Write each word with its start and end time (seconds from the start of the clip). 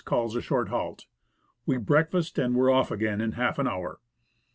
called 0.03 0.35
a 0.35 0.41
short 0.41 0.69
halt; 0.69 1.05
we 1.67 1.77
breakfasted 1.77 2.43
and 2.43 2.55
were 2.55 2.71
off 2.71 2.89
again 2.89 3.21
in 3.21 3.33
half 3.33 3.59
an 3.59 3.67
hour. 3.67 3.99